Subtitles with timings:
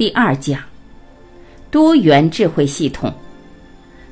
[0.00, 0.58] 第二讲，
[1.70, 3.12] 多元智慧系统，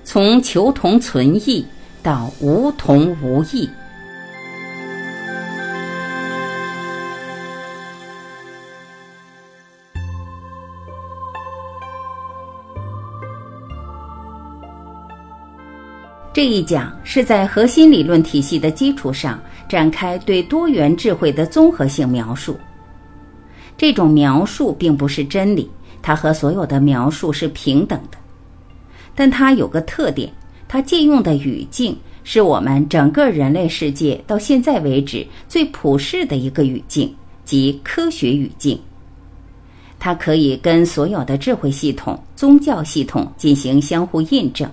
[0.04, 1.64] 从求同存异
[2.02, 3.66] 到无同无异。
[16.34, 22.60] 这一讲是在核心理论体系的基础上展开对多元智慧的综合性描述。
[23.78, 25.70] 这种描述并不是真理，
[26.02, 28.18] 它和所有的描述是平等的，
[29.14, 30.32] 但它有个特点，
[30.66, 38.78] 它借用的语境是我们整个人类世界到现在为止最普世的一个语境，即科学语境。
[39.98, 44.70] 它可以跟所有的智慧系统、宗教系统进行相互印证。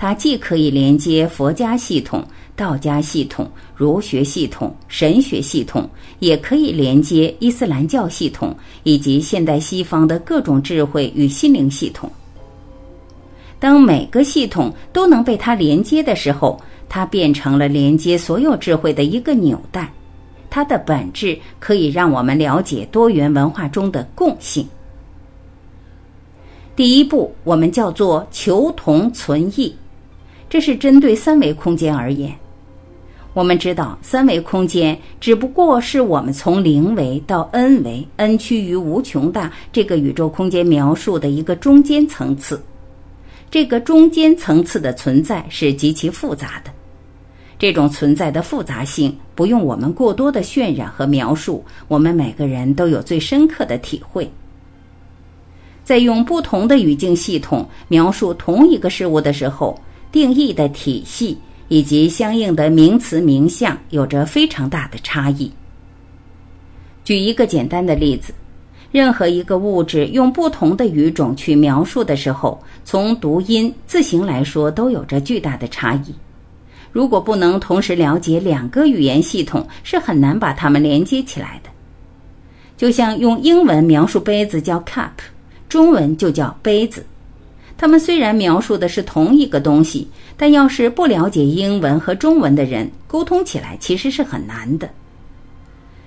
[0.00, 2.24] 它既可以连接佛家系统、
[2.56, 3.46] 道家系统、
[3.76, 5.86] 儒学系统、神学系统，
[6.20, 12.10] 也可以连接伊斯兰教系统以及现代西方的各种智慧与心灵系统。
[13.58, 19.92] 当每个系统都能被它连接的时候，它变成了连接所有智慧的一个纽带。
[20.48, 24.66] 它的本质可以让我们了解多元文化中的共性。
[26.74, 29.76] 第一步，我们叫做求同存异。
[30.50, 32.34] 这是针对三维空间而言。
[33.32, 42.60] 我们知道，三维空间只不过是我们从零维到 n 维，n 趋于无穷大这个宇宙空间描述的一个中间层次。
[43.48, 46.72] 这个中间层次的存在是极其复杂的。
[47.56, 54.28] 这种存在的复杂性不用我们过多的渲染和描述，我们每个人都有最深刻的体会。
[55.84, 59.80] 在用不同的语境系统描述同一个事物的时候。
[60.12, 65.50] 定义的体系以及相应的名词名相有着非常大的差异。
[67.04, 68.32] 举一个简单的例子，
[68.92, 76.14] 任何一个物质用不同的语种去描述的时候，从读音、字形来说都有着巨大的差异。
[76.92, 81.70] 如果不能同时了解两个语言系统，是很难把它们连接起来的。
[82.76, 85.10] 就像用英文描述杯子叫 cup，
[85.68, 87.04] 中文就叫杯子。
[87.80, 94.86] 他们虽然描述的是同一个东西，但要是不了解英文和中文的人，沟通起来其实是很难的。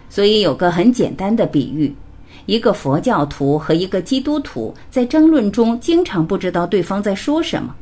[0.08, 1.92] 所以有个很简单的比喻：
[2.46, 7.76] 一个佛教徒和一个基督徒在争论中，经常不知道对方在说什么。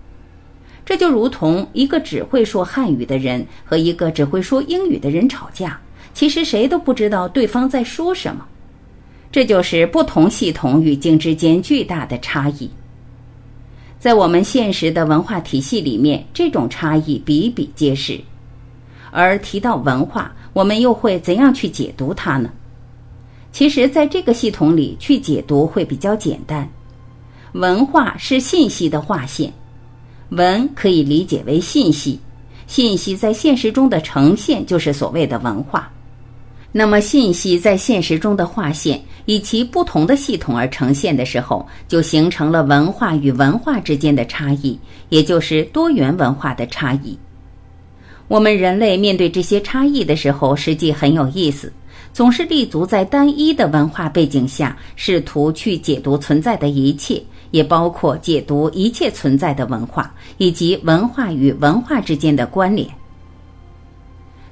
[0.86, 5.78] 这就如同一个只会说汉语的人和一个只会说英语的人吵架，
[6.14, 8.46] 其实谁都不知道对方在说什么。
[9.34, 12.72] 这就是不同系统语境之间巨大的差异。
[14.02, 18.20] 在我们现实的文化体系里面，这种差异比比皆是。
[19.12, 22.50] 而提到文化，我们又会怎样去解读它呢？
[23.52, 26.68] 其实，在这个系统里去解读会比较简单。
[27.52, 29.54] 文化是信息的划线，
[30.30, 32.20] 文可以理解为信息，
[32.66, 35.88] 信息在现实中的呈现就是所谓的文化。
[36.74, 44.80] 那么，信息在现实中的划线以其不同的系统而呈现的时候，就形成了文化与文化之间的差异，
[45.10, 47.18] 也就是多元文化的差异。
[48.30, 51.74] 我们人类面对这些差异的时候，实际很有意思，
[52.14, 57.22] 总是立足在单一的文化背景下，试图去解读存在的一切，
[57.52, 62.88] 也包括解读一切存在的文化以及文化与文化之间的关联。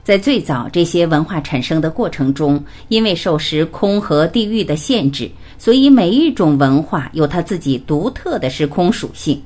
[0.10, 9.40] 在最早这些文化产生的过程中，因为受时空和地域的限制，所以每一种文化有它自己独特的时空属性。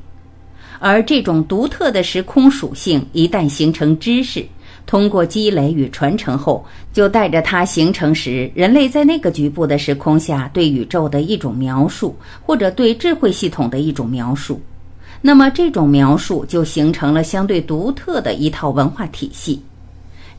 [0.80, 4.46] 而这种独特的时空属性一旦形成知识，
[4.86, 14.62] 通过积累与传承后，就带着它形成时人类在那个局部的时空下对宇宙的一种描述，或者对智慧系统的一种描述。
[15.22, 19.62] 那么这种描述就形成了相对独特的一套文化体系。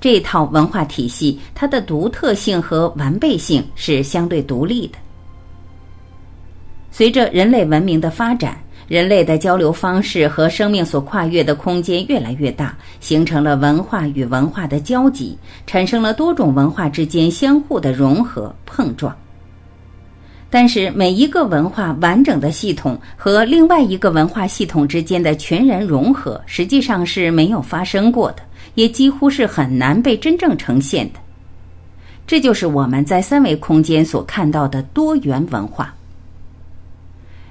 [0.00, 4.98] 这套文化体系，它的独特性和完备性是相对独立的。
[6.90, 8.56] 随着人类文明的发展，
[8.86, 15.36] 人类的交流方式和生命所跨越的空间越来越大，形成了文化与文化的交集，
[15.66, 19.16] 产生了多种文化之间相互的融合碰撞。
[20.50, 28.42] 但是，每一个文化完整的系统和另外一个文化系统之间的全然融合，实际上是没有发生过的。
[28.74, 31.18] 也几乎是很难被真正呈现的，
[32.26, 35.94] 这就是我们在三维空间所看到的多元文化。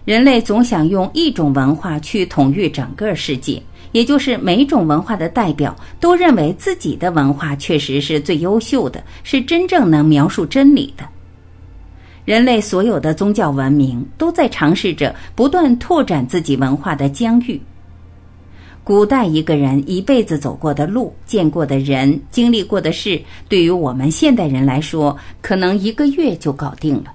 [0.05, 11.05] 人类总想用一种文化去统御整个世界，也就是每种文化的代表都认为自己的文化确实是最优秀的，是真正能描述真理的。
[12.25, 17.61] 人类所有的宗教文明都在尝试着不断拓展自己文化的疆域。
[18.83, 27.05] 古代一个人一辈子走过的路、见过的人、经历过的事，对于我们现代人来说，可能一个月就搞定了。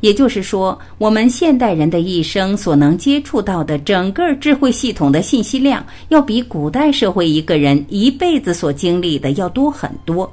[0.00, 10.28] 也就是说，我们现代人的一生所能接触到的整个智慧系统的信息量，要比古代社会一个人一辈子所经历的要多很多。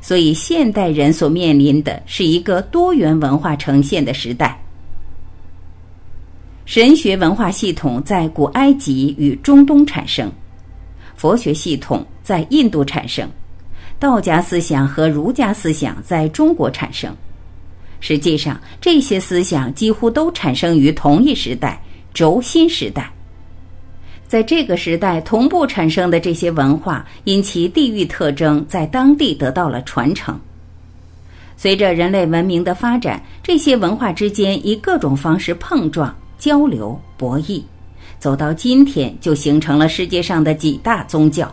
[0.00, 4.58] 所以，现代人所面临的是一个多元文化呈现的时代。
[6.68, 10.30] 神学文化系统在古埃及与中东产生，
[11.16, 13.26] 佛学系统在印度产生，
[13.98, 17.10] 道家思想和儒家思想在中国产生。
[18.00, 21.80] 实际上，这些思想几乎都产生于同一时代——
[22.12, 23.10] 轴心时代。
[24.26, 30.38] 在这个时代同步产生的这些文化，因其地域特征，在当地得到了传承。
[31.56, 36.14] 随着人类文明的发展，这些文化之间以各种方式碰撞。
[36.38, 37.62] 交流博弈，
[38.18, 41.52] 走到今天就形成了世界上的几大宗教。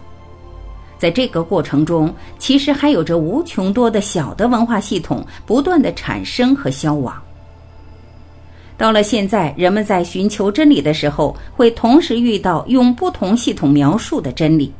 [0.97, 7.21] 在这个过程中，其实还有着无穷多的小的文化系统不断的产生和消亡。
[8.77, 14.71] 到了现在，人们在寻求真理的时候，会同时遇到用不同系统描述的真理，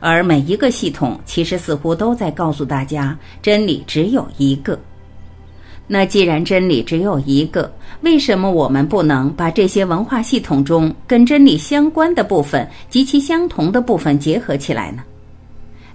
[0.00, 4.78] 而每一个系统其实似乎都在告诉大家，真理只有一个。
[5.92, 7.68] 那既然真理只有一个，
[8.02, 15.02] 为什么我们不能把这些文化系统中跟真理相关的部分及其相同的部分结合起来呢？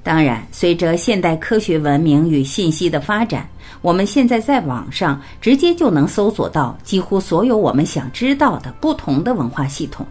[0.04, 3.48] 当然，随着现代科学文明与信息的发展，
[3.82, 10.06] 我们现在在网上直接就能搜索到几乎所有我们想知道的不同的文化系统。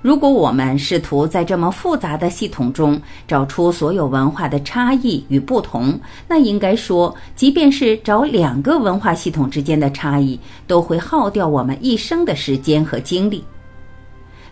[0.00, 5.98] 如果我们试图在这么复杂的系统中找出所有文化的差异与不同，
[6.28, 13.42] 那应该说，即便是找两个文化系统之间的差异，都会耗掉我们一生的时间和精力。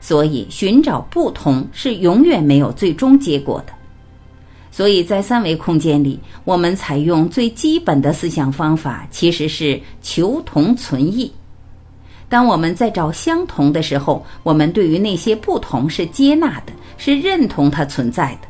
[0.01, 3.73] 所以，寻找不同是永远没有最终结果的。
[4.73, 11.33] 所以在三维空间里，我们采用最基本的思想方法，其实是求同存异。
[12.28, 18.49] 当我们在找相同的时候，我们对于那些不同是接纳的，是认同它存在的。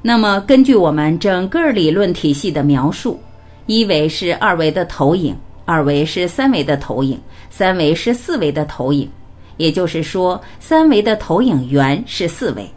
[0.00, 3.20] 那么，根据我们整个理论体系的描述，
[3.66, 7.20] 一维是二维的投影，二维是三维的投影，
[7.50, 9.10] 三维是四维的投影。
[9.56, 12.70] 也就是说，三维的投影源是四维。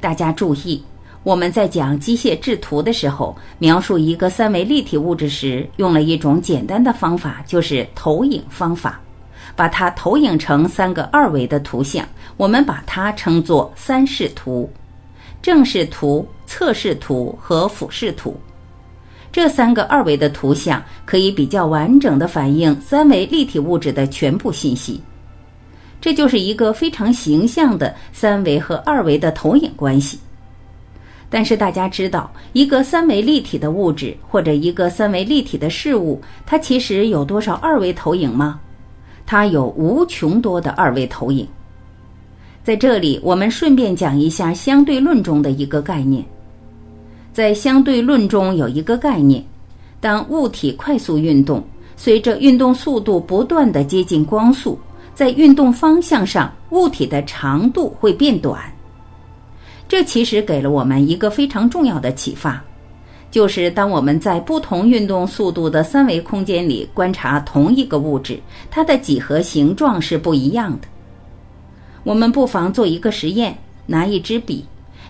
[0.00, 0.82] 大家注意。
[1.22, 9.00] 我们在讲机械制图的时候，描述一个三维立体物质时，用了一种简单的方法，就是投影方法，
[9.54, 12.04] 把它投影成三个二维的图像。
[12.36, 14.68] 我们把它称作三视图：
[15.40, 18.36] 正视图、侧视图和俯视图。
[19.30, 25.00] 这三个二维的图像可以比较完整的反映三维立体物质的全部信息。
[26.00, 30.18] 这就是一个非常形象的三维和二维的投影关系。
[31.34, 38.60] 但是大家知道，一个三维立体的物质或者一个三维立体的事物，它其实有多少二维投影吗？
[39.24, 41.48] 它有无穷多的二维投影。
[42.62, 46.22] 在这里，我们顺便讲一下相对论中的一个概念。
[47.32, 49.42] 在相对论中有一个概念：
[50.00, 51.64] 当物体快速运动，
[51.96, 54.78] 随着运动速度不断的接近光速，
[55.14, 58.71] 在运动方向上，物体的长度会变短。
[59.92, 62.64] 这其实给了我们一个非常重要的启发，
[63.30, 70.88] 就是当我们在不同运动速度的三维空间里观察同一个物质，它的几何形状是不一样的。
[72.04, 74.64] 我们不妨做一个实验，拿一支笔，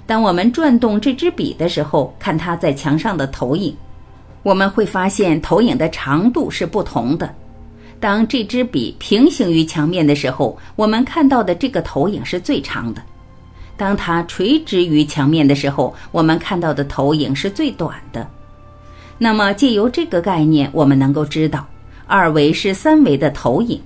[0.05, 3.73] 当我们转动这支笔的时候，看它在墙上的投影，
[4.43, 7.33] 我们会发现投影的长度是不同的。
[8.01, 13.01] 当这支笔平行于墙面的时候，我们看到的这个投影是最长的。
[13.83, 18.25] 当它垂直于墙面的时候，我们看到的投影是最短的。
[19.19, 21.67] 那么，借由这个概念，我们能够知道，
[22.07, 23.81] 二维是三维的投影。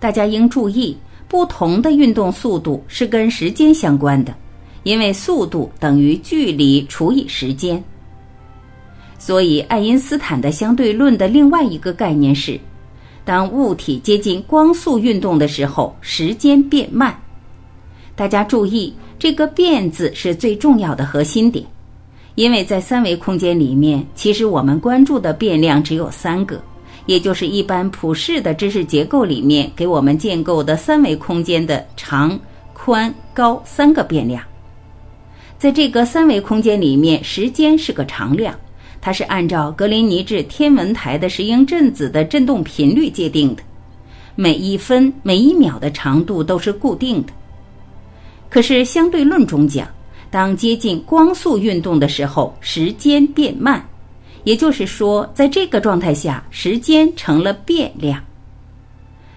[0.00, 0.96] 大家应注意，
[1.28, 4.34] 不同的运动速度是跟时间相关的，
[4.84, 7.84] 因为速度等于距离除以时间。
[9.18, 12.58] 所以，爱因斯坦的相对论的另外一个概念是，
[13.22, 17.14] 当物体接近光速运动的时候，时间变慢。
[18.16, 21.64] 大家注意，这个“变”字是最重要的核心点，
[22.36, 26.62] 因为在三维空间里面，其实我们关注的变量只有三个，
[27.06, 32.38] 也就是一般普世的知识结构里面给我们建构的三维空间的长、
[32.72, 34.40] 宽、高三个变量。
[35.58, 38.54] 在这个三维空间里面，时间是个常量，
[39.00, 43.62] 它是按照格林尼治天文台的石英振子的振动频率界定的，
[44.36, 47.32] 每一分每一秒的长度都是固定的。
[48.54, 49.84] 可是相对论中讲，
[50.30, 53.84] 当接近光速运动的时候，时间变慢，
[54.44, 58.22] 也就是说，在这个状态下，时间成了变量。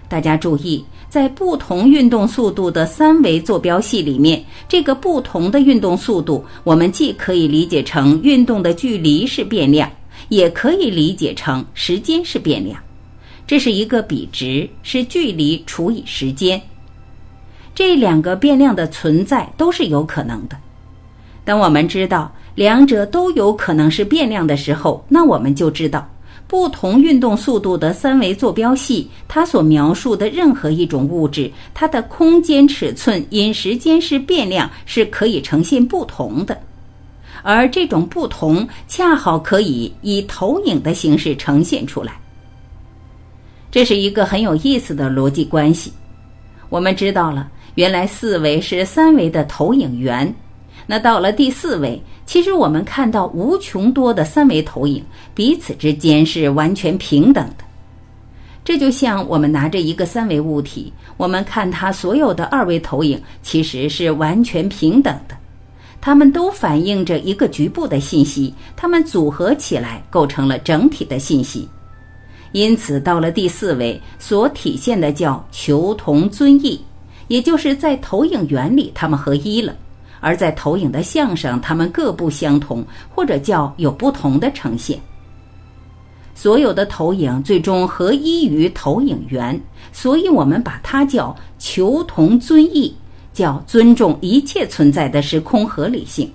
[0.08, 0.84] 大家注意。
[1.08, 9.90] 在不同运动速度的三维坐标系里面，这个不同的运动速度，我们既可以理解成运动的距离是变量，
[10.28, 12.80] 也可以理解成时间是变量。
[13.48, 16.62] 这是一个比值，是距离除以时间。
[17.78, 20.56] 这两个变量的存在都是有可能的。
[21.44, 26.04] 当我们知道两者都有可能是变量的时候，那我们就知道。
[26.48, 36.58] 不同运动速度的三维坐标系，它所描述的任何一种物质，它的空间尺寸因时间是变量，是可以呈现不同的。
[37.44, 42.18] 而这种不同，恰好可以以投影的形式呈现出来。
[43.70, 45.92] 这是一个很有意思的逻辑关系。
[46.70, 50.34] 我们知道了，原来四维是三维的投影源。
[50.84, 55.00] 那到了第四维，其实我们看到无穷多的三维投影，
[55.32, 57.64] 彼此之间是完全平等的。
[58.64, 65.36] 这就像我们拿着一个三维物体，我们看它所有的二维投影，其实是完全平等的。
[66.00, 71.68] 它们都反映着一个局部的信息，它们组合起来构成了整体的信息。
[72.50, 76.80] 因此，到了第四维，所体现的叫求同尊异，
[77.28, 79.74] 也就是在投影源里，它们合一了。
[80.20, 84.98] 而在投影的像上，它们各不相同，或者叫有不同的呈现。
[86.34, 89.60] 所有的投影最终合一于投影源，
[89.92, 92.94] 所以我们把它叫求同尊异，
[93.32, 96.28] 叫尊重一切存在的时空合理性。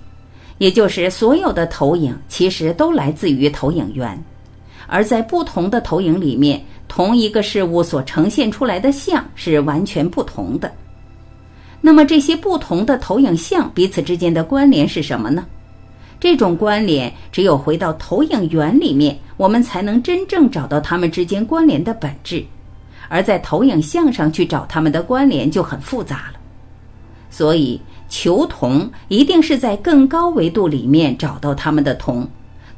[0.58, 4.22] 也就是所有的投影其实都来自于投影源，
[4.86, 10.72] 而在不同的投影里面，同一个事物所呈现出来的像是完全不同的。
[11.86, 15.44] 那么这些不同的投影像彼此之间的关联是什么呢？
[16.18, 22.42] 这种关联只有回到投影源里面，我们才能真正找到它们之间关联的本质。
[23.10, 26.40] 而在投影像上去找它们的关联就很复杂了。
[27.28, 32.26] 所以求同一定是在更高维度里面找到它们的同，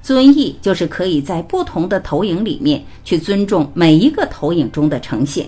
[0.03, 5.47] 尊异就是可以在不同的投影里面去尊重每一个投影中的呈现。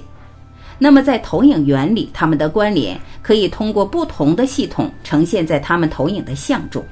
[0.78, 6.82] 那么，在投影原理，它们的关联可以通过不同的系统呈现在它们投影的像中。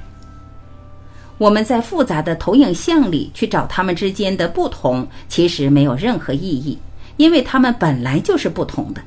[1.37, 6.77] 我们在复杂的投影像里去找它们之间的不同，其实没有任何意义，
[7.15, 9.01] 因为它们本来就是不同的。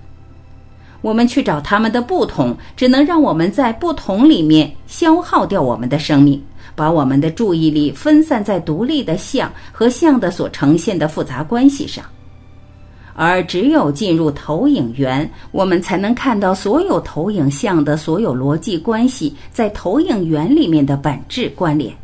[1.02, 6.42] 我们去找它们的不同，只能让我们在不同里面消耗掉我们的生命，
[6.74, 12.04] 把我们的注意力分散在独立的像和像的所呈现的复杂关系上。
[13.14, 21.94] 而只有进入投影源，我们才能看到所有投影像的所有逻辑关系在投影源里面的本质关联。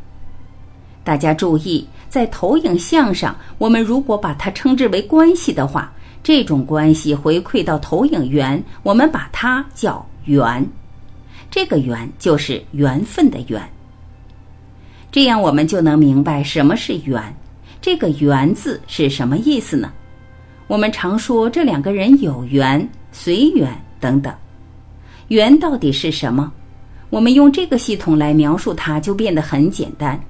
[1.03, 10.67] 大家注意，在投影像上，我们如果把它称之为关系的话，这种关系回馈到投影源，我们把它叫缘。
[11.49, 13.63] 这个缘就是缘分的缘。
[15.13, 17.23] 这样我们就能明白什么是缘。
[17.81, 19.93] 这个缘字是什么意思呢？
[20.69, 23.71] 我们常说这两个人有缘、随缘
[24.01, 24.35] 等等，
[25.29, 26.53] 缘到底是什么？
[27.09, 30.21] 我们用这个系统来描述它，就变得很简单。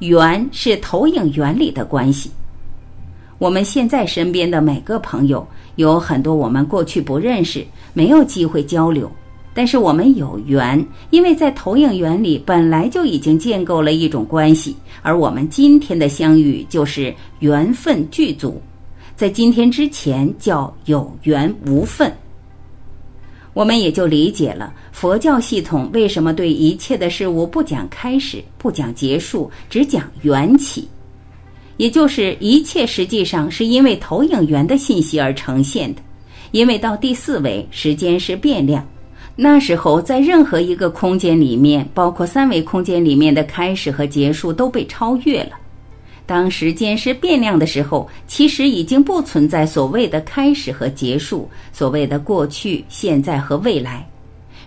[0.00, 2.30] 缘是投影原理的关系。
[3.38, 7.64] 我们现在身边的每个朋友，有很多我们过去不认识，
[7.94, 9.10] 没有机会交流，
[9.54, 18.60] 但是我们有缘，因为在投影原理本来就已经建构了一种关系，而我们今天的相遇就是缘分具足。
[19.22, 22.12] 在今天之前叫有缘无分，
[23.52, 30.88] 我们也就理解了佛教系统为什么对一切的事物不讲开始，不讲结束，只讲缘起，
[31.76, 36.02] 也就是一切实际上是因为投影源的信息而呈现的。
[36.50, 38.84] 因为到第四维，时间是变量，
[39.36, 45.52] 那时候在任何一个空间里面，包括三维空间里面的开始和结束都被超越了。
[46.32, 54.08] 当时间是变量的时候，其实已经不存在所谓的开始和结束，所谓的过去、现在和未来。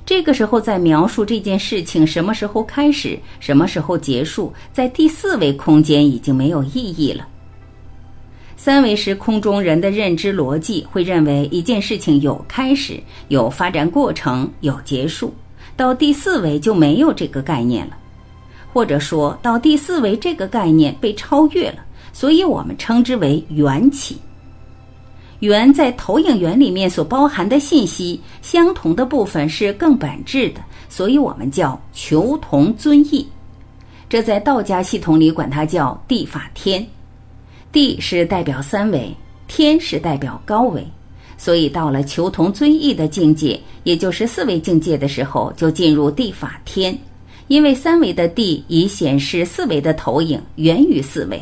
[0.05, 7.27] 这个时候，在描述这件事情什么时候开始、什么时候结束，在第四维空间已经没有意义了。
[8.55, 15.33] 三维时空中人的认知逻辑会认为一件事情有开始、有发展过程、有结束，
[15.75, 17.97] 到第四维就没有这个概念了。
[18.75, 21.77] 或者说到第四维这个概念被超越了，
[22.11, 24.17] 所以我们称之为缘起。
[25.39, 33.25] 缘在投影源里面所包含的信息，相同的部分是更本质的，所以我们叫求同尊异。
[34.09, 36.85] 这在道家系统里管它叫地法天。
[37.71, 39.15] 地是代表三维，
[39.47, 40.85] 天是代表高维，
[41.37, 46.97] 所以到了求同尊异的境界，也就是四维境界的时候，就进入地法天。
[47.47, 51.41] 因为三维的地已显示四维的投影，源于四维。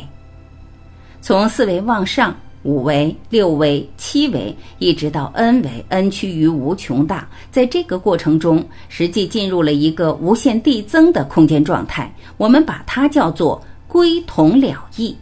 [1.20, 2.34] 从四维往上。
[2.64, 12.10] 五维、六维、七维，一直到 n 维，n 趋于无穷大，在这个过程中，实际进入了一个无限递增的空间状态。
[12.38, 15.14] 我们把它叫做归同了义。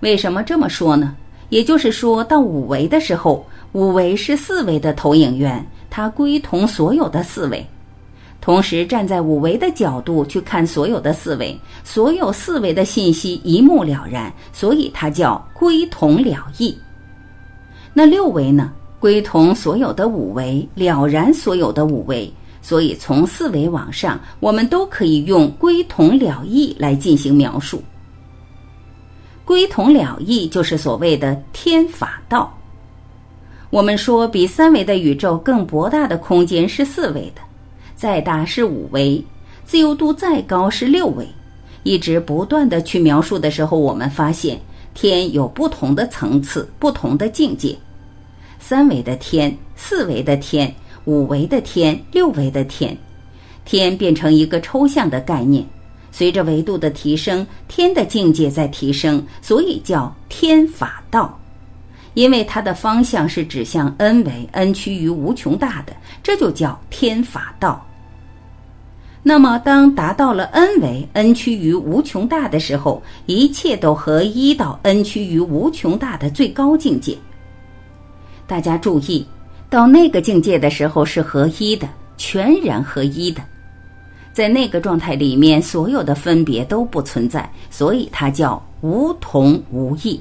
[0.00, 1.16] 为什么这么说呢？
[1.48, 7.66] 也就是说到五维的时候，五维是四维的投影源，它归同所有的四维。
[8.48, 16.74] 同时站在五维的角度去看所有的四维，所有四维的信息一目了然，所以它叫归同了义。
[17.92, 18.72] 那六维呢？
[18.98, 27.82] 归同所有的五维，了然所有的五维，所以从四维往上，我们都可以用归同了义来进行描述。
[29.44, 32.50] 归同了义就是所谓的天法道。
[33.68, 37.42] 我们说比三维的宇宙更博大的空间是四维的。
[37.98, 39.20] 再大是五维，
[39.66, 41.26] 自由度再高是六维，
[41.82, 44.56] 一直不断的去描述的时候，我们发现
[44.94, 47.76] 天有不同的层次、不同的境界。
[48.60, 50.72] 三维的天、四维的天、
[51.06, 52.96] 五维的天、六维的天，
[53.64, 55.66] 天变成一个抽象的概念。
[56.12, 61.36] 随着维度的提升，天的境界在提升，所以叫天法道。
[62.14, 67.84] 因为它的方向是指向 n 维，n 趋于无穷大的，这就叫天法道。
[69.28, 77.14] 那么，当达到了 n 维 n 趋于无穷大的时候，一切都合一到 n 趋于无穷大的最高境界。
[78.46, 79.26] 大家注意，
[79.68, 83.42] 到那个境界的时候是合一的，全然合一的，
[84.32, 90.18] 在那个状态里面，所有的分别都不存在，所以它叫无同无异。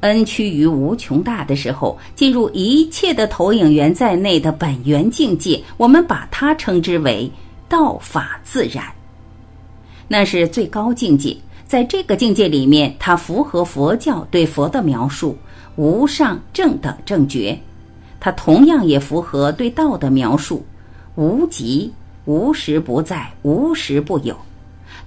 [0.00, 7.30] n 趋于无穷大的时候，进入一切的投影源在内的本源境界，我们把它称之为。
[7.70, 8.84] 道法自然，
[10.08, 11.36] 那是最高境界。
[11.68, 15.38] 在这个境界里面，它符合佛教对佛的描述
[15.76, 17.56] “无上正等正觉”，
[18.18, 20.66] 它同样也符合对道的描述
[21.14, 21.92] “无极
[22.24, 24.36] 无时不在，无时不有”，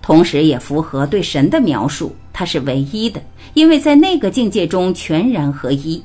[0.01, 3.21] 同时也符合对神的描述，它是唯一的，
[3.55, 6.01] 因为在那个境界中全然合一，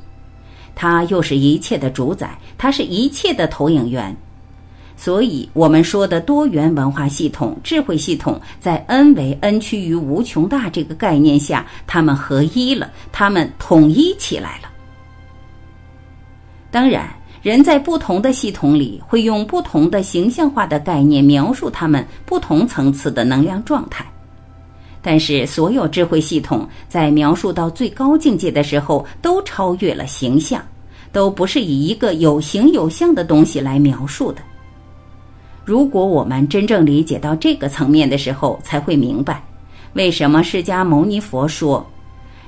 [0.75, 4.17] 它又是一切的主宰，它是一切的投影源。
[5.01, 14.69] 所以，我们说的多元文化系统、智慧系统，在 n 为 n 趋于无穷大这个概念下，它们合一了，它们统一起来了。
[16.73, 17.09] 当然，
[17.43, 24.05] 人在不同的系统里，会用不同的形象化的概念描述他们不同层次的能量状态。
[25.01, 30.61] 但是，所有智慧系统在描述到最高境界的时候，都超越了形象，
[31.13, 34.43] 都不是以一个有形有相的东西来描述的。
[35.69, 39.45] 如果我们真正理解到这个层面的时候，才会明白，
[39.93, 41.87] 为什么释迦牟尼佛说：“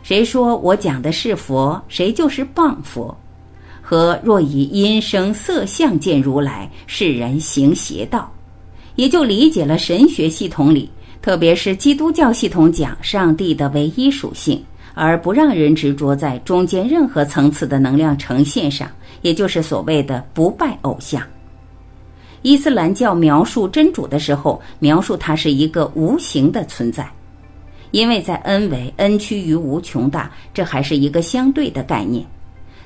[0.02, 3.14] 谁说我讲的是佛，谁就是谤佛。”
[3.82, 8.32] 和若以音声色相见如来，世人行邪道，
[8.94, 10.88] 也就理解了神学系统里，
[11.20, 18.88] 特别是基督教系统讲上帝的唯一属性，而不让人执着在中间任何层次的能量呈现上，
[19.20, 21.22] 也就是所谓的不拜偶像。
[22.42, 27.06] 伊斯兰教描述真主的时候，描述它是一个无形的存在，
[27.90, 32.24] 因为在 n 为 n 趋于无穷大，这还是一个相对的概念。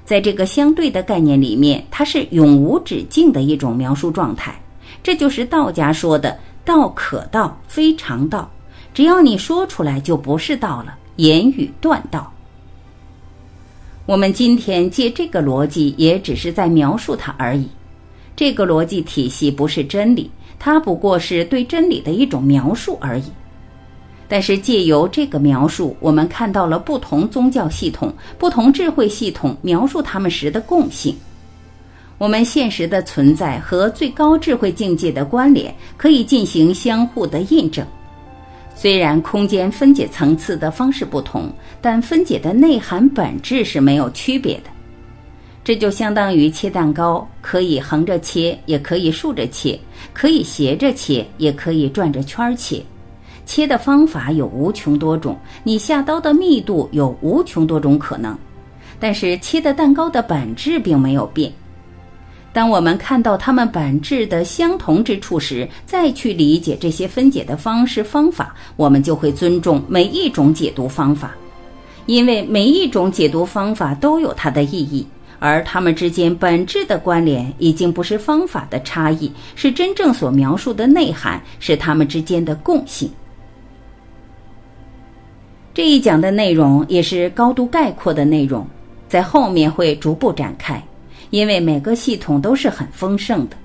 [0.04, 4.54] 在这个相对的概念里面，它是永无止境的一种描述状态。
[5.02, 8.50] 这就是道家说的“道可道，非常道”，
[8.92, 12.30] 只要你说出来，就不是道了，言语断道。
[14.04, 17.68] 我们今天借这个逻辑，也只是在描述它而已。
[18.36, 23.24] 这个逻辑体系不是真理，它不过是对真理的一种描述而已。
[24.26, 31.14] 但是借由这个描述，我们看到了不同宗教系统、不同智慧系统描述他们时的共性。
[32.16, 37.86] 我们现实的存在和最高智慧境界的关联可以进行相互的印证。
[38.74, 44.73] 虽然空间分解层次的方式不同，但分解的内涵本质是没有区别的。
[45.64, 49.80] 这就相当于切蛋糕，可以横着切，也可以竖着切，
[50.12, 52.82] 可以斜着切，也可以转着圈切。
[53.46, 58.36] 切的方法有无穷多种，你下刀的密度有无穷多种可能，
[59.00, 61.50] 但是切的蛋糕的本质并没有变。
[62.52, 71.34] 当我们看到它们本质的相同之处时，再去理解这些分解的方式方法，我们就会尊重每一种解读方法，
[72.06, 75.06] 因为每一种解读方法都有它的意义，
[75.44, 83.10] 而它们之间本质的关联已经不是方法的差异，是真正所描述的内涵，是它们之间的共性。
[85.74, 88.66] 这一讲的内容也是高度概括的内容，
[89.06, 90.82] 在后面会逐步展开。
[91.28, 93.56] 因为每个系统都是很丰盛的，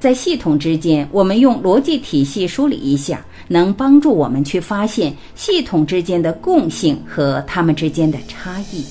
[0.00, 8.84] 在系统之间，我们用逻辑体系梳理一下，能帮助我们去发现系统之间的共性和它们之间的差异。